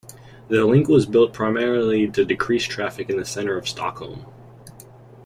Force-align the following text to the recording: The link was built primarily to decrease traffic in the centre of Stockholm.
The 0.47 0.65
link 0.65 0.87
was 0.87 1.05
built 1.05 1.31
primarily 1.31 2.07
to 2.07 2.25
decrease 2.25 2.63
traffic 2.63 3.07
in 3.07 3.17
the 3.17 3.23
centre 3.23 3.55
of 3.55 3.67
Stockholm. 3.69 4.25